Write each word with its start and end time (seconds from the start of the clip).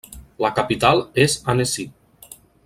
La 0.45 0.49
capital 0.59 1.03
és 1.25 1.37
Annecy. 1.55 1.87